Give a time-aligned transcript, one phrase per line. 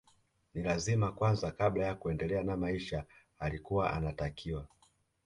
[0.53, 3.03] Ni lazima kwanza kabla ya kuendelea na maisha
[3.39, 4.67] alikuwa anatakiwa